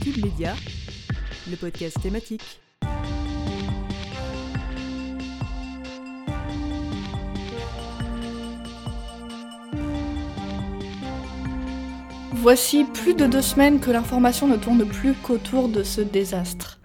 [0.00, 0.54] Cube Média,
[1.50, 2.60] le podcast thématique.
[12.32, 16.78] Voici plus de deux semaines que l'information ne tourne plus qu'autour de ce désastre.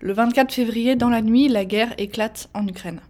[0.00, 3.00] Le 24 février, dans la nuit, la guerre éclate en Ukraine.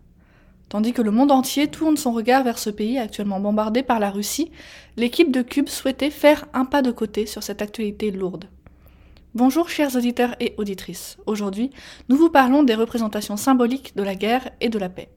[0.69, 4.11] Tandis que le monde entier tourne son regard vers ce pays actuellement bombardé par la
[4.11, 4.51] Russie,
[4.97, 8.45] l'équipe de Cube souhaitait faire un pas de côté sur cette actualité lourde.
[9.35, 11.19] Bonjour chers auditeurs et auditrices.
[11.27, 11.71] Aujourd'hui,
[12.09, 15.11] nous vous parlons des représentations symboliques de la guerre et de la paix.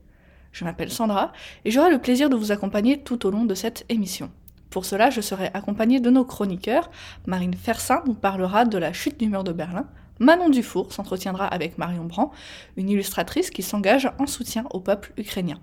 [0.52, 1.32] Je m'appelle Sandra
[1.64, 4.30] et j'aurai le plaisir de vous accompagner tout au long de cette émission.
[4.70, 6.92] Pour cela, je serai accompagnée de nos chroniqueurs.
[7.26, 9.88] Marine Fersin nous parlera de la chute du mur de Berlin.
[10.20, 12.32] Manon Dufour s'entretiendra avec Marion Brand,
[12.76, 15.60] une illustratrice qui s'engage en soutien au peuple ukrainien.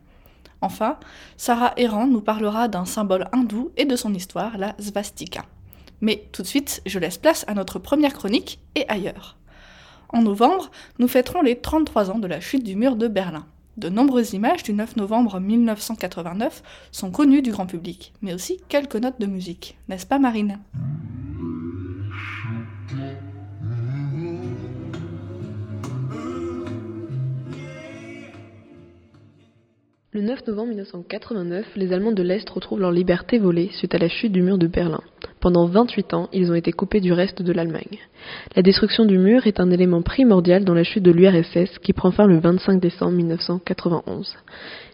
[0.63, 0.99] Enfin,
[1.37, 5.45] Sarah Errand nous parlera d'un symbole hindou et de son histoire, la svastika.
[6.01, 9.37] Mais tout de suite, je laisse place à notre première chronique et ailleurs.
[10.11, 13.47] En novembre, nous fêterons les 33 ans de la chute du mur de Berlin.
[13.77, 18.97] De nombreuses images du 9 novembre 1989 sont connues du grand public, mais aussi quelques
[18.97, 20.59] notes de musique, n'est-ce pas Marine?
[30.19, 34.09] Le 9 novembre 1989, les Allemands de l'Est retrouvent leur liberté volée suite à la
[34.09, 35.01] chute du mur de Berlin.
[35.39, 38.01] Pendant 28 ans, ils ont été coupés du reste de l'Allemagne.
[38.57, 42.11] La destruction du mur est un élément primordial dans la chute de l'URSS qui prend
[42.11, 44.37] fin le 25 décembre 1991.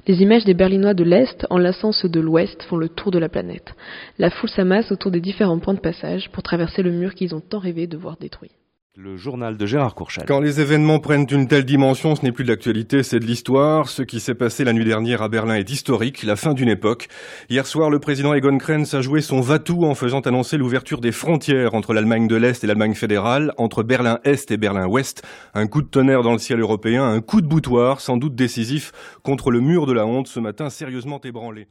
[0.06, 3.30] Les images des Berlinois de l'Est, enlaçant ceux de l'Ouest, font le tour de la
[3.30, 3.72] planète.
[4.18, 7.40] La foule s'amasse autour des différents points de passage pour traverser le mur qu'ils ont
[7.40, 8.50] tant rêvé de voir détruit.
[8.96, 10.24] Le journal de Gérard Courchal.
[10.24, 13.88] Quand les événements prennent une telle dimension, ce n'est plus de l'actualité, c'est de l'histoire.
[13.88, 17.08] Ce qui s'est passé la nuit dernière à Berlin est historique, la fin d'une époque.
[17.50, 21.10] Hier soir, le président Egon Krenz a joué son va-tout en faisant annoncer l'ouverture des
[21.10, 25.24] frontières entre l'Allemagne de l'Est et l'Allemagne fédérale, entre Berlin-Est et Berlin-Ouest.
[25.54, 28.92] Un coup de tonnerre dans le ciel européen, un coup de boutoir, sans doute décisif,
[29.24, 31.66] contre le mur de la honte, ce matin sérieusement ébranlé.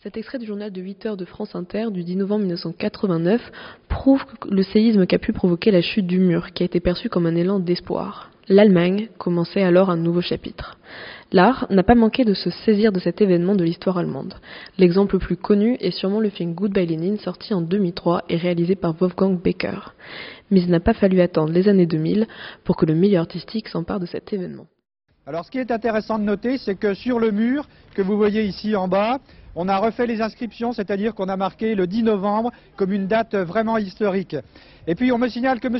[0.00, 3.40] Cet extrait du journal de 8 heures de France Inter du 10 novembre 1989
[3.88, 7.26] prouve le séisme qu'a pu provoquer la chute du mur, qui a été perçu comme
[7.26, 8.30] un élan d'espoir.
[8.48, 10.78] L'Allemagne commençait alors un nouveau chapitre.
[11.32, 14.34] L'art n'a pas manqué de se saisir de cet événement de l'histoire allemande.
[14.78, 18.76] L'exemple le plus connu est sûrement le film Goodbye Lenin, sorti en 2003 et réalisé
[18.76, 19.94] par Wolfgang Becker.
[20.52, 22.28] Mais il n'a pas fallu attendre les années 2000
[22.62, 24.68] pour que le milieu artistique s'empare de cet événement.
[25.28, 28.44] Alors ce qui est intéressant de noter, c'est que sur le mur que vous voyez
[28.44, 29.18] ici en bas,
[29.54, 33.34] on a refait les inscriptions, c'est-à-dire qu'on a marqué le 10 novembre comme une date
[33.36, 34.36] vraiment historique.
[34.86, 35.76] Et puis on me signale que M.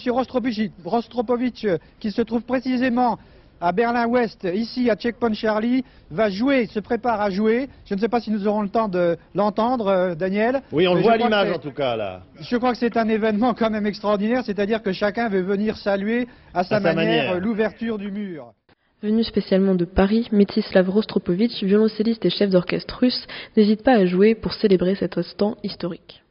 [0.85, 1.67] Rostropovitch,
[1.99, 3.19] qui se trouve précisément
[3.59, 7.71] à Berlin-Ouest, ici à Checkpoint Charlie, va jouer, se prépare à jouer.
[7.87, 10.61] Je ne sais pas si nous aurons le temps de l'entendre, euh, Daniel.
[10.73, 12.21] Oui, on le voit à l'image en tout cas là.
[12.39, 16.29] Je crois que c'est un événement quand même extraordinaire, c'est-à-dire que chacun veut venir saluer
[16.53, 18.53] à sa, manière l'ouverture du mur.
[19.01, 24.35] Venu spécialement de Paris, Metislav Rostropovitch, violoncelliste et chef d'orchestre russe, n'hésite pas à jouer
[24.35, 26.25] pour célébrer cet instant historique.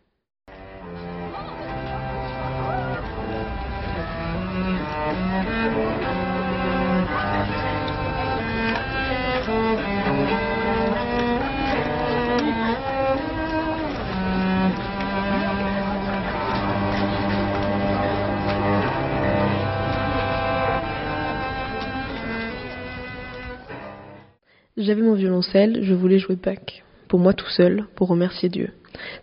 [24.78, 28.70] J'avais mon violoncelle, je voulais jouer Bach, pour moi tout seul, pour remercier Dieu.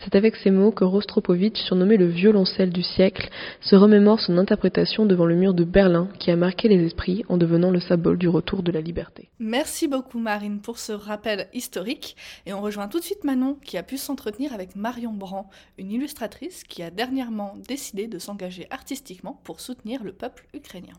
[0.01, 5.07] C'est avec ces mots que Rostropovitch, surnommé le violoncelle du siècle, se remémore son interprétation
[5.07, 8.27] devant le mur de Berlin qui a marqué les esprits en devenant le symbole du
[8.29, 9.31] retour de la liberté.
[9.39, 12.17] Merci beaucoup Marine pour ce rappel historique
[12.47, 15.47] et on rejoint tout de suite Manon qui a pu s'entretenir avec Marion Brand,
[15.79, 20.95] une illustratrice qui a dernièrement décidé de s'engager artistiquement pour soutenir le peuple ukrainien.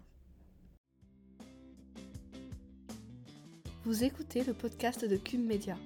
[3.85, 5.77] Vous écoutez le podcast de Cube Media.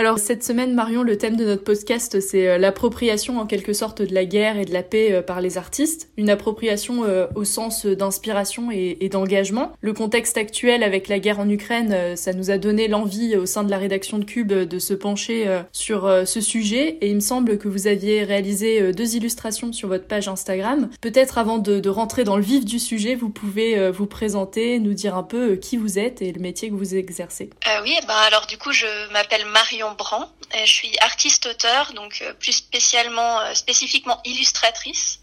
[0.00, 4.00] Alors cette semaine, Marion, le thème de notre podcast, c'est euh, l'appropriation en quelque sorte
[4.00, 6.08] de la guerre et de la paix euh, par les artistes.
[6.16, 9.72] Une appropriation euh, au sens d'inspiration et, d'engagement.
[9.80, 13.64] Le contexte actuel avec la guerre en Ukraine, ça nous a donné l'envie au sein
[13.64, 16.98] de la rédaction de Cube de se pencher sur ce sujet.
[17.00, 20.90] Et il me semble que vous aviez réalisé deux illustrations sur votre page Instagram.
[21.00, 25.16] Peut-être avant de, rentrer dans le vif du sujet, vous pouvez vous présenter, nous dire
[25.16, 27.48] un peu qui vous êtes et le métier que vous exercez.
[27.82, 30.28] oui, eh ben alors du coup, je m'appelle Marion Brand.
[30.54, 35.20] Je suis artiste-auteur, donc euh, plus spécialement, euh, spécifiquement illustratrice.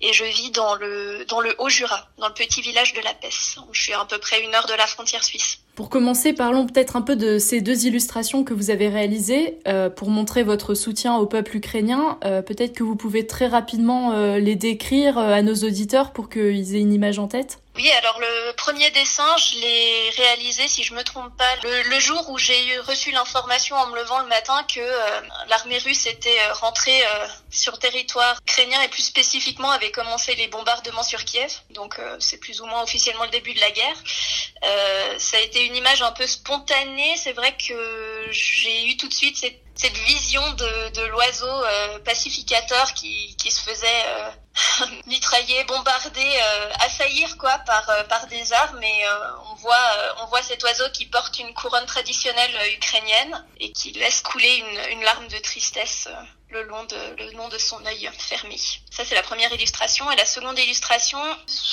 [0.00, 3.56] et je vis dans le dans le Haut-Jura, dans le petit village de La Pesse.
[3.72, 5.60] Je suis à peu près une heure de la frontière suisse.
[5.76, 9.90] Pour commencer, parlons peut-être un peu de ces deux illustrations que vous avez réalisées euh,
[9.90, 12.18] pour montrer votre soutien au peuple ukrainien.
[12.24, 16.74] Euh, peut-être que vous pouvez très rapidement euh, les décrire à nos auditeurs pour qu'ils
[16.74, 17.58] aient une image en tête.
[17.76, 22.30] Oui, alors le premier dessin, je l'ai réalisé, si je me trompe pas, le, jour
[22.30, 26.54] où j'ai reçu l'information en me levant le matin que euh, l'armée russe était euh,
[26.54, 31.52] rentrée euh, sur territoire ukrainien et plus spécifiquement avait commencé les bombardements sur Kiev.
[31.70, 33.96] Donc c'est plus ou moins officiellement le début de la guerre.
[35.18, 37.14] ça a été une image un peu spontanée.
[37.16, 42.94] C'est vrai que j'ai eu tout de suite cette cette vision de, l'oiseau euh, pacificateur
[42.94, 44.30] qui, se faisait euh,
[45.06, 48.82] mitrailler, bombarder, euh, assaillir quoi par par des armes.
[48.82, 49.04] Et
[49.50, 49.88] on voit
[50.22, 55.02] on voit cet oiseau qui porte une couronne traditionnelle ukrainienne et qui laisse couler une
[55.02, 56.08] larme de tristesse
[56.50, 58.56] le long de, le long de son œil fermé.
[58.90, 60.10] Ça, c'est la première illustration.
[60.10, 61.18] Et la seconde illustration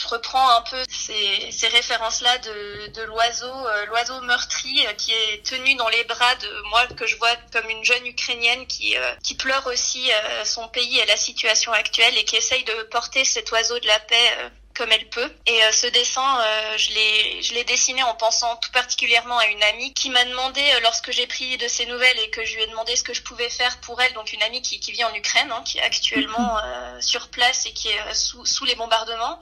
[0.03, 5.11] je reprends un peu ces, ces références-là de, de l'oiseau, euh, l'oiseau meurtri euh, qui
[5.11, 8.97] est tenu dans les bras de moi que je vois comme une jeune ukrainienne qui,
[8.97, 10.11] euh, qui pleure aussi
[10.43, 13.99] son pays et la situation actuelle et qui essaye de porter cet oiseau de la
[13.99, 15.31] paix comme elle peut.
[15.45, 19.45] Et euh, ce dessin, euh, je l'ai je l'ai dessiné en pensant tout particulièrement à
[19.47, 22.55] une amie qui m'a demandé euh, lorsque j'ai pris de ses nouvelles et que je
[22.55, 24.91] lui ai demandé ce que je pouvais faire pour elle, donc une amie qui, qui
[24.91, 26.57] vit en Ukraine, hein, qui est actuellement
[26.99, 29.39] sur place et qui est sous, sous les bombardements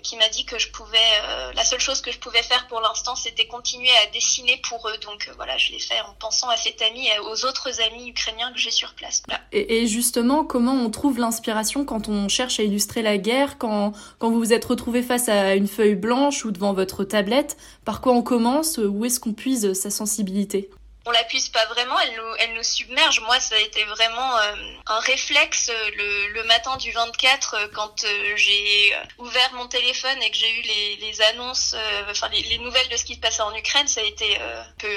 [0.00, 2.80] qui m'a dit que je pouvais, euh, la seule chose que je pouvais faire pour
[2.80, 4.98] l'instant, c'était continuer à dessiner pour eux.
[4.98, 8.08] Donc euh, voilà, je l'ai fait en pensant à cette amie et aux autres amis
[8.08, 9.22] ukrainiens que j'ai sur place.
[9.52, 13.92] Et, et, justement, comment on trouve l'inspiration quand on cherche à illustrer la guerre, quand,
[14.18, 17.56] quand vous vous êtes retrouvé face à une feuille blanche ou devant votre tablette?
[17.84, 18.78] Par quoi on commence?
[18.78, 20.70] Où est-ce qu'on puise sa sensibilité?
[21.04, 23.20] On la puise pas vraiment, elle nous, elle nous submerge.
[23.20, 24.54] Moi, ça a été vraiment euh,
[24.86, 28.06] un réflexe euh, le, le, matin du 24 euh, quand
[28.36, 31.74] j'ai ouvert mon téléphone et que j'ai eu les, les annonces,
[32.10, 33.88] enfin les, les, nouvelles de ce qui se passait en Ukraine.
[33.88, 34.96] Ça a été un peu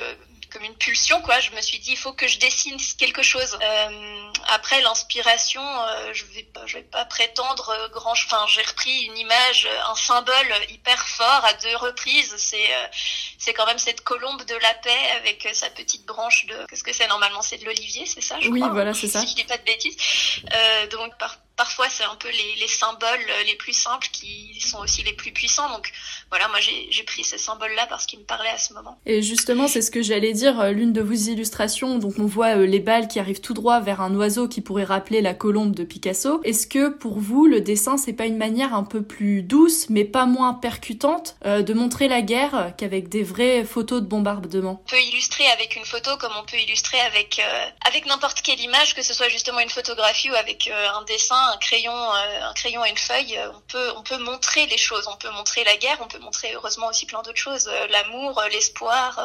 [0.56, 1.40] comme une pulsion quoi.
[1.42, 3.58] Je me suis dit il faut que je dessine quelque chose.
[3.62, 8.14] Euh, après l'inspiration, euh, je vais pas, je vais pas prétendre euh, grand.
[8.14, 12.34] Enfin, j'ai repris une image, un symbole hyper fort à deux reprises.
[12.38, 12.70] C'est
[13.38, 16.66] c'est quand même cette colombe de la paix avec sa petite branche de.
[16.70, 19.20] Qu'est-ce que c'est normalement C'est de l'olivier, c'est ça je Oui, crois, voilà, c'est ça.
[19.22, 19.98] Si je dis pas de bêtises.
[20.92, 25.04] donc par parfois c'est un peu les, les, symboles les plus simples qui sont aussi
[25.04, 25.70] les plus puissants.
[25.70, 25.92] Donc
[26.30, 29.00] voilà, moi j'ai pris ces symboles-là parce qu'ils me parlaient à ce moment.
[29.06, 32.58] Et justement, c'est ce que j'allais dire, euh, l'une de vos illustrations, donc on voit
[32.58, 35.76] euh, les balles qui arrivent tout droit vers un oiseau qui pourrait rappeler la colombe
[35.76, 36.42] de Picasso.
[36.44, 40.04] Est-ce que pour vous, le dessin, c'est pas une manière un peu plus douce, mais
[40.04, 44.82] pas moins percutante, euh, de montrer la guerre qu'avec des vraies photos de bombardement?
[44.86, 47.42] On peut illustrer avec une photo comme on peut illustrer avec,
[47.86, 51.58] avec n'importe quelle image, que ce soit justement une photographie ou avec un dessin un
[51.58, 55.08] crayon, euh, un crayon et une feuille, euh, on peut, on peut montrer les choses.
[55.08, 58.42] On peut montrer la guerre, on peut montrer heureusement aussi plein d'autres choses, euh, l'amour,
[58.52, 59.20] l'espoir.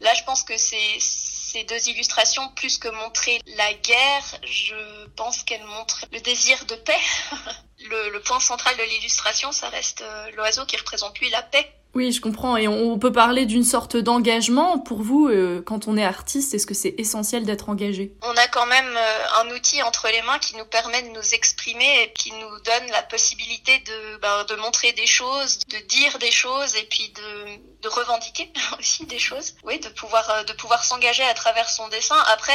[0.00, 5.64] Là, je pense que ces deux illustrations, plus que montrer la guerre, je pense qu'elles
[5.64, 7.00] montrent le désir de paix.
[7.78, 10.04] le, le, point central de l'illustration, ça reste
[10.34, 11.72] l'oiseau qui représente lui la paix.
[11.96, 12.58] Oui, je comprends.
[12.58, 14.78] Et on peut parler d'une sorte d'engagement.
[14.78, 18.12] Pour vous, euh, quand on est artiste, est-ce que c'est essentiel d'être engagé?
[18.20, 21.34] On a quand même euh, un outil entre les mains qui nous permet de nous
[21.34, 26.30] exprimer et qui nous donne la possibilité de, de montrer des choses, de dire des
[26.30, 29.54] choses et puis de, revendiquer aussi des choses.
[29.64, 32.18] Oui, de pouvoir, euh, de pouvoir s'engager à travers son dessin.
[32.26, 32.52] Après,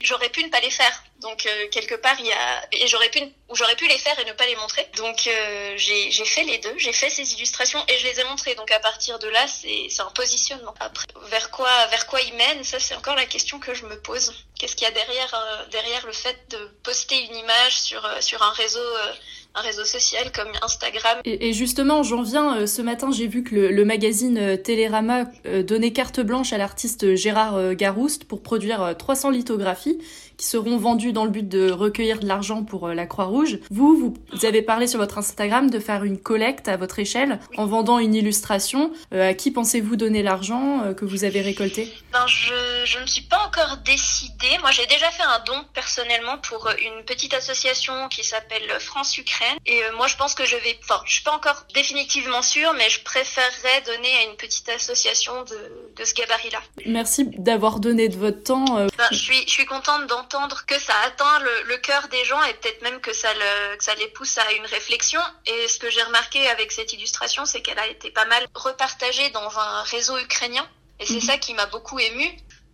[0.00, 1.04] j'aurais pu ne pas les faire.
[1.20, 3.20] Donc quelque part, il y a et j'aurais pu
[3.54, 4.86] j'aurais pu les faire et ne pas les montrer.
[4.96, 5.30] Donc
[5.76, 6.74] j'ai fait les deux.
[6.76, 8.54] J'ai fait ces illustrations et je les ai montrées.
[8.74, 10.74] À partir de là, c'est un positionnement.
[10.80, 13.98] Après, vers quoi, vers quoi il mène, ça c'est encore la question que je me
[14.00, 14.32] pose.
[14.58, 18.20] Qu'est-ce qu'il y a derrière, euh, derrière le fait de poster une image sur, euh,
[18.20, 19.12] sur un réseau euh,
[19.56, 21.20] un réseau social comme Instagram?
[21.24, 25.26] Et, justement, j'en viens, ce matin, j'ai vu que le, magazine euh, Télérama
[25.62, 29.98] donnait carte blanche à l'artiste Gérard Garouste pour produire 300 lithographies
[30.36, 33.58] qui seront vendues dans le but de recueillir de l'argent pour la Croix-Rouge.
[33.70, 37.66] Vous, vous avez parlé sur votre Instagram de faire une collecte à votre échelle en
[37.66, 38.92] vendant une illustration.
[39.12, 41.92] à qui pensez-vous donner l'argent que vous avez récolté?
[42.12, 44.58] Ben, je, je ne suis pas encore décidée.
[44.60, 49.82] Moi, j'ai déjà fait un don personnellement pour une petite association qui s'appelle France-Ukraine et
[49.82, 52.88] euh, moi, je pense que je vais, enfin, je suis pas encore définitivement sûre, mais
[52.90, 56.60] je préférerais donner à une petite association de, de ce gabarit-là.
[56.86, 58.78] Merci d'avoir donné de votre temps.
[58.78, 58.88] Euh.
[58.96, 62.42] Ben, je suis, je suis contente d'entendre que ça atteint le, le cœur des gens
[62.44, 65.20] et peut-être même que ça, le, que ça les pousse à une réflexion.
[65.46, 69.30] Et ce que j'ai remarqué avec cette illustration, c'est qu'elle a été pas mal repartagée
[69.30, 70.68] dans un réseau ukrainien.
[71.00, 71.20] Et c'est mhm.
[71.20, 72.30] ça qui m'a beaucoup émue.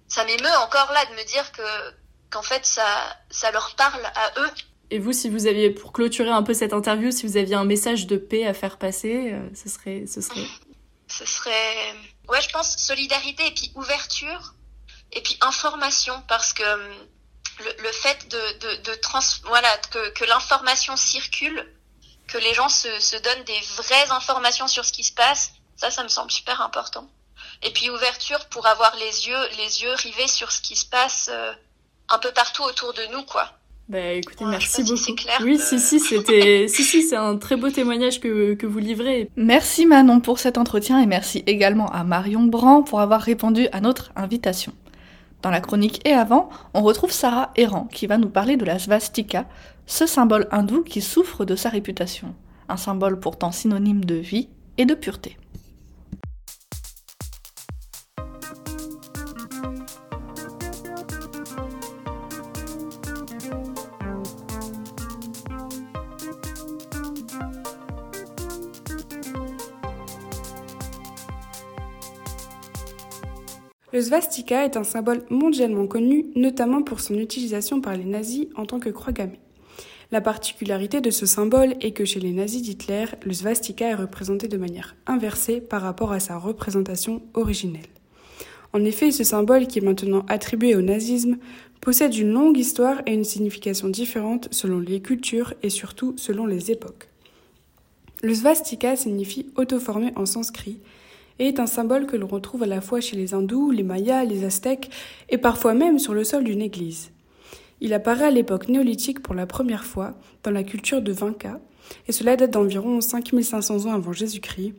[0.09, 1.62] Ça m'émeut encore là de me dire que
[2.30, 2.85] qu'en fait ça
[3.30, 4.50] ça leur parle à eux
[4.90, 7.64] Et vous, si vous aviez, pour clôturer un peu cette interview, si vous aviez un
[7.64, 10.47] message de paix à faire passer, euh, ce serait, ce serait.
[11.12, 11.92] Ce serait,
[12.28, 14.54] ouais, je pense solidarité et puis ouverture
[15.11, 17.09] et puis information parce que hum,
[17.64, 21.67] le, le fait de, de, de trans, voilà, que, que l'information circule,
[22.29, 25.90] que les gens se, se donnent des vraies informations sur ce qui se passe, ça,
[25.90, 27.09] ça me semble super important.
[27.62, 31.31] Et puis ouverture pour avoir les yeux, les yeux rivés sur ce qui se passe
[31.33, 31.52] euh,
[32.09, 33.50] un peu partout autour de nous, quoi.
[33.88, 35.43] Bah écoutez, merci beaucoup.
[35.43, 39.29] oui, si, si, c'était, si, si, c'est un très beau témoignage que, que vous livrez.
[39.35, 43.81] Merci Manon pour cet entretien et merci également à Marion Brand pour avoir répondu à
[43.81, 44.73] notre invitation.
[45.42, 48.78] Dans la chronique et avant, on retrouve Sarah Errant qui va nous parler de la
[48.78, 49.47] svastika,
[49.87, 52.35] ce symbole hindou qui souffre de sa réputation,
[52.68, 55.38] un symbole pourtant synonyme de vie et de pureté.
[74.00, 78.64] Le svastika est un symbole mondialement connu, notamment pour son utilisation par les nazis en
[78.64, 79.40] tant que croix gammée.
[80.11, 84.49] La particularité de ce symbole est que chez les nazis d'Hitler, le svastika est représenté
[84.49, 87.90] de manière inversée par rapport à sa représentation originelle.
[88.73, 91.37] En effet, ce symbole qui est maintenant attribué au nazisme
[91.83, 96.71] possède une longue histoire et une signification différente selon les cultures et surtout selon les
[96.71, 97.09] époques.
[98.23, 100.80] Le svastika signifie auto-formé en sanskrit
[101.40, 104.25] et est un symbole que l'on retrouve à la fois chez les hindous, les mayas,
[104.25, 104.90] les aztèques
[105.30, 107.11] et parfois même sur le sol d'une église.
[107.80, 110.12] Il apparaît à l'époque néolithique pour la première fois
[110.44, 111.59] dans la culture de Vinca,
[112.06, 114.75] et cela date d'environ 5500 ans avant Jésus-Christ,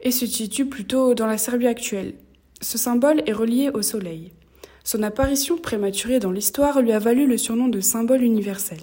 [0.00, 2.14] et se situe plutôt dans la Serbie actuelle.
[2.62, 4.32] Ce symbole est relié au soleil.
[4.84, 8.80] Son apparition prématurée dans l'histoire lui a valu le surnom de symbole universel.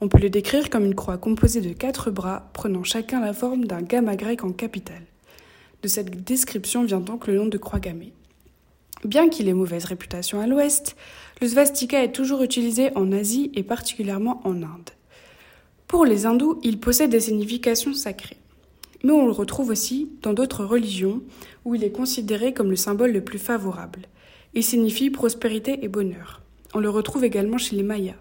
[0.00, 3.64] On peut le décrire comme une croix composée de quatre bras, prenant chacun la forme
[3.64, 5.02] d'un gamma grec en capitale.
[5.86, 8.12] De cette description vient donc le nom de croix gammée.
[9.04, 10.96] Bien qu'il ait mauvaise réputation à l'ouest,
[11.40, 14.90] le svastika est toujours utilisé en Asie et particulièrement en Inde.
[15.86, 18.38] Pour les hindous, il possède des significations sacrées.
[19.04, 21.22] Mais on le retrouve aussi dans d'autres religions
[21.64, 24.06] où il est considéré comme le symbole le plus favorable.
[24.54, 26.42] Il signifie prospérité et bonheur.
[26.74, 28.16] On le retrouve également chez les Mayas.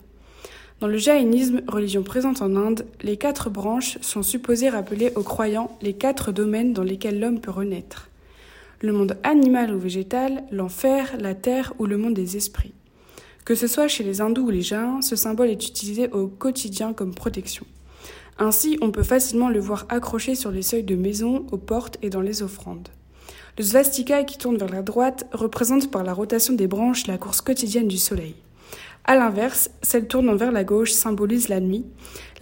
[0.81, 5.71] Dans le jaïnisme, religion présente en Inde, les quatre branches sont supposées rappeler aux croyants
[5.81, 8.09] les quatre domaines dans lesquels l'homme peut renaître.
[8.81, 12.73] Le monde animal ou végétal, l'enfer, la terre ou le monde des esprits.
[13.45, 16.91] Que ce soit chez les hindous ou les jains, ce symbole est utilisé au quotidien
[16.91, 17.65] comme protection.
[18.37, 22.09] Ainsi, on peut facilement le voir accroché sur les seuils de maisons, aux portes et
[22.09, 22.89] dans les offrandes.
[23.57, 27.39] Le svastika qui tourne vers la droite représente par la rotation des branches la course
[27.39, 28.35] quotidienne du soleil.
[29.07, 31.85] A l'inverse, celle tournant vers la gauche symbolise la nuit,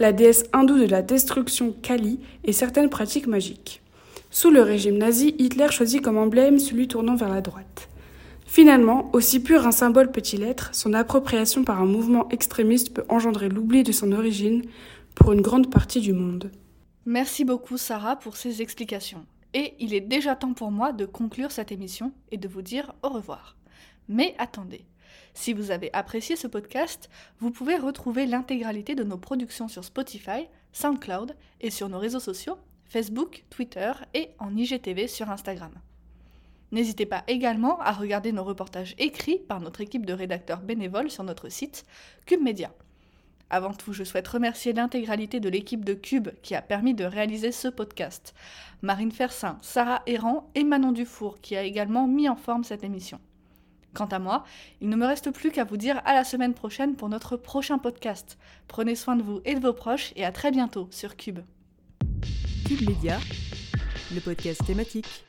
[0.00, 3.82] la déesse hindoue de la destruction Kali et certaines pratiques magiques.
[4.30, 7.88] Sous le régime nazi, Hitler choisit comme emblème celui tournant vers la droite.
[8.46, 13.50] Finalement, aussi pur un symbole peut-il être, son appropriation par un mouvement extrémiste peut engendrer
[13.50, 14.62] l'oubli de son origine
[15.14, 16.50] pour une grande partie du monde.
[17.04, 19.26] Merci beaucoup Sarah pour ces explications.
[19.52, 22.94] Et il est déjà temps pour moi de conclure cette émission et de vous dire
[23.02, 23.56] au revoir.
[24.08, 24.84] Mais attendez,
[25.34, 27.10] si vous avez apprécié ce podcast,
[27.40, 32.56] vous pouvez retrouver l'intégralité de nos productions sur Spotify, SoundCloud et sur nos réseaux sociaux,
[32.86, 35.72] Facebook, Twitter et en IGTV sur Instagram.
[36.70, 41.24] N'hésitez pas également à regarder nos reportages écrits par notre équipe de rédacteurs bénévoles sur
[41.24, 41.84] notre site
[42.26, 42.72] Cube Media.
[43.50, 47.52] Avant tout, je souhaite remercier l'intégralité de l'équipe de Cube qui a permis de réaliser
[47.52, 48.34] ce podcast.
[48.82, 53.20] Marine Fersin, Sarah Errant et Manon Dufour qui a également mis en forme cette émission.
[53.94, 54.44] Quant à moi,
[54.80, 57.78] il ne me reste plus qu'à vous dire à la semaine prochaine pour notre prochain
[57.78, 58.38] podcast.
[58.68, 61.40] Prenez soin de vous et de vos proches et à très bientôt sur Cube.
[62.66, 63.18] Cube Média,
[64.12, 65.24] le podcast thématique.